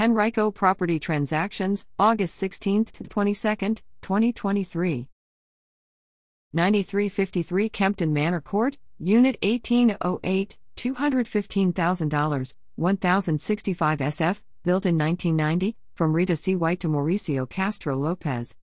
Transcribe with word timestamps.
Henrico 0.00 0.50
Property 0.50 0.98
Transactions, 0.98 1.86
August 1.98 2.36
16 2.36 2.86
to 2.86 3.04
22, 3.04 3.74
2023. 4.00 5.06
9353 6.54 7.68
Kempton 7.68 8.10
Manor 8.10 8.40
Court, 8.40 8.78
Unit 8.98 9.36
1808, 9.42 10.56
$215,000, 10.74 12.54
1065 12.76 13.98
SF, 13.98 14.40
built 14.64 14.86
in 14.86 14.96
1990, 14.96 15.76
from 15.92 16.14
Rita 16.14 16.34
C. 16.34 16.56
White 16.56 16.80
to 16.80 16.88
Mauricio 16.88 17.46
Castro 17.46 17.94
Lopez. 17.94 18.54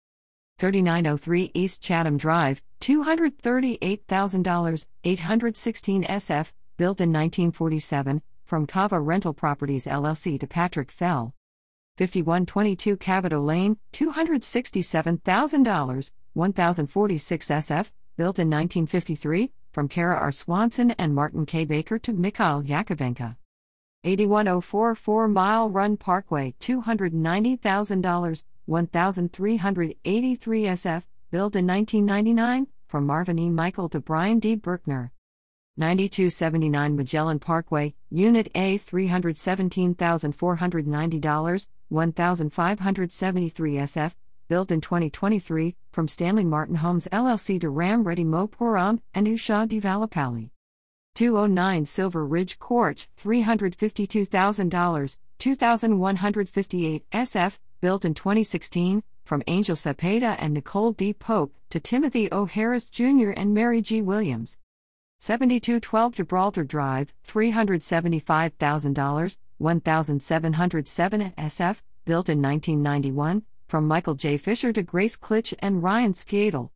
3903 0.58 1.52
East 1.54 1.84
Chatham 1.84 2.18
Drive, 2.18 2.64
$238,000, 2.82 4.86
816 5.04 6.04
SF, 6.04 6.52
built 6.78 7.00
in 7.00 7.14
1947, 7.14 8.24
from 8.48 8.66
Cava 8.66 9.00
Rental 9.02 9.34
Properties 9.34 9.86
LLC 9.86 10.40
to 10.40 10.48
Patrick 10.48 10.90
Fehl. 10.90 11.34
5122 11.98 12.96
Cavedo 12.96 13.46
Lane, 13.46 13.76
$267,000, 13.92 16.12
1046 16.34 17.48
SF, 17.50 17.92
built 18.16 18.40
in 18.40 18.50
1953, 18.50 19.52
from 19.74 19.90
Kara 19.90 20.16
R. 20.16 20.32
Swanson 20.32 20.92
and 20.92 21.14
Martin 21.14 21.46
K. 21.46 21.66
Baker 21.66 22.00
to 22.00 22.14
Mikhail 22.14 22.64
Yakavenka. 22.64 23.36
81044 24.06 25.28
Mile 25.28 25.70
Run 25.70 25.98
Parkway, 25.98 26.56
$290,000, 26.62 28.44
1383 28.66 30.64
SF, 30.64 31.04
built 31.32 31.58
in 31.58 31.68
1999, 31.68 32.68
from 32.88 33.06
Marvin 33.06 33.40
E. 33.40 33.50
Michael 33.50 33.90
to 33.90 34.00
Brian 34.00 34.40
D. 34.40 34.56
Birkner. 34.56 35.10
9279 35.80 36.96
Magellan 36.96 37.38
Parkway, 37.38 37.94
Unit 38.10 38.50
A 38.56 38.80
$317,490, 38.80 41.68
1573 41.90 43.74
SF, 43.76 44.16
built 44.48 44.72
in 44.72 44.82
2023, 44.82 45.76
from 45.92 46.08
Stanley 46.08 46.44
Martin 46.44 46.78
Homes 46.78 47.08
LLC 47.12 47.62
to 47.62 47.70
Ram 47.70 48.04
Reddy 48.04 48.24
Mopuram 48.24 49.00
and 49.14 49.28
Usha 49.28 49.68
Devalapalli. 49.68 50.50
209 51.14 51.86
Silver 51.86 52.26
Ridge 52.26 52.58
Court, 52.58 53.08
$352,000, 53.22 55.18
2158 55.38 57.06
SF, 57.12 57.60
built 57.82 58.04
in 58.04 58.16
2016, 58.16 59.04
from 59.26 59.44
Angel 59.46 59.76
Cepeda 59.76 60.36
and 60.40 60.56
Nicole 60.56 60.94
D. 60.94 61.14
Pope 61.14 61.54
to 61.70 61.80
Timothy 61.80 62.32
O. 62.32 62.46
Harris 62.46 62.90
Jr. 62.90 63.30
and 63.38 63.54
Mary 63.54 63.82
G. 63.82 64.02
Williams. 64.02 64.58
7212 65.20 66.16
Gibraltar 66.16 66.64
Drive, 66.64 67.14
$375,000, 67.28 69.38
1707 69.58 71.34
SF, 71.38 71.82
built 72.06 72.30
in 72.30 72.42
1991, 72.42 73.44
from 73.68 73.88
Michael 73.88 74.14
J. 74.14 74.38
Fisher 74.38 74.72
to 74.72 74.84
Grace 74.84 75.18
Klitsch 75.18 75.56
and 75.60 75.82
Ryan 75.82 76.14
Skadel. 76.14 76.70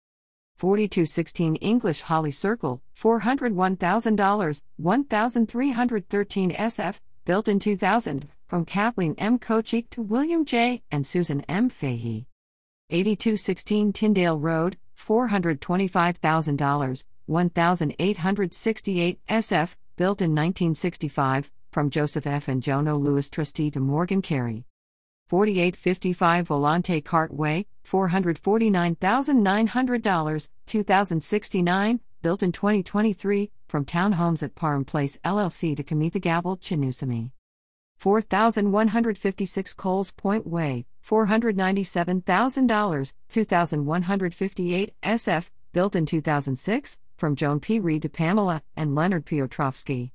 4216 0.58 1.56
English 1.58 2.02
Holly 2.02 2.32
Circle, 2.32 2.82
$401,000, 2.98 4.62
1313 4.78 6.52
SF, 6.52 7.00
built 7.26 7.48
in 7.48 7.60
2000, 7.60 8.28
from 8.48 8.66
Kathleen 8.66 9.16
M. 9.18 9.40
Kochik 9.40 9.90
to 9.92 10.02
William 10.02 10.46
J. 10.46 10.82
and 10.92 11.06
Susan 11.06 11.42
M. 11.42 11.70
Fahey. 11.70 12.26
8216 12.90 13.94
Tyndale 13.94 14.38
Road, 14.38 14.78
$425,000, 14.98 17.04
1868 17.32 19.20
SF, 19.28 19.76
built 19.96 20.22
in 20.22 20.32
1965, 20.32 21.50
from 21.72 21.90
Joseph 21.90 22.28
F. 22.28 22.50
and 22.50 22.62
Jono 22.62 23.02
Lewis, 23.02 23.30
trustee 23.30 23.72
to 23.72 23.80
Morgan 23.80 24.22
Carey. 24.22 24.66
4855 25.28 26.50
Volante 26.50 27.02
Cartway, 27.02 27.66
$449,900, 27.86 30.50
2069, 30.68 32.02
built 32.22 32.44
in 32.44 32.52
2023, 32.52 33.50
from 33.68 33.86
Townhomes 33.86 34.44
at 34.44 34.56
Parham 34.56 34.84
Place 34.84 35.18
LLC 35.24 35.74
to 35.78 35.84
Kamitha 35.84 36.20
Gabble 36.20 36.58
Chinusami. 36.58 37.32
4156 37.98 39.74
Coles 39.76 40.12
Point 40.12 40.46
Way, 40.46 40.86
$497,000, 41.08 43.14
2158 43.30 44.94
SF, 45.02 45.50
built 45.72 45.96
in 45.96 46.06
2006, 46.06 46.98
from 47.22 47.36
Joan 47.36 47.60
P. 47.60 47.80
Reed 47.80 48.02
to 48.02 48.10
Pamela 48.10 48.64
and 48.76 48.96
Leonard 48.96 49.28
Piotrowski. 49.28 50.10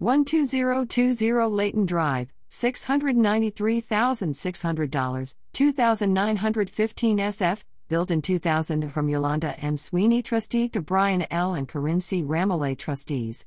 12020 0.00 1.54
Layton 1.54 1.84
Drive, 1.84 2.32
$693,600, 2.50 5.34
2915 5.52 7.18
SF, 7.18 7.62
built 7.88 8.10
in 8.10 8.22
2000 8.22 8.92
from 8.92 9.08
Yolanda 9.08 9.58
M. 9.60 9.76
Sweeney 9.76 10.22
trustee 10.22 10.68
to 10.68 10.80
Brian 10.80 11.26
L. 11.30 11.54
and 11.54 11.66
Corinne 11.66 12.00
C. 12.00 12.22
Ramalay 12.22 12.76
trustees. 12.76 13.44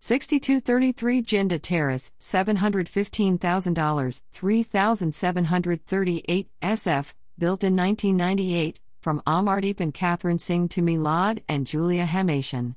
6233 0.00 1.22
Jinda 1.22 1.60
Terrace, 1.60 2.12
$715,000, 2.20 4.20
3738 4.32 6.48
SF, 6.62 7.14
built 7.38 7.64
in 7.64 7.76
1998, 7.76 8.80
from 9.00 9.22
Amardeep 9.26 9.80
and 9.80 9.94
Catherine 9.94 10.38
Singh 10.38 10.68
to 10.68 10.82
Milad 10.82 11.42
and 11.48 11.66
Julia 11.66 12.06
Hamation. 12.06 12.76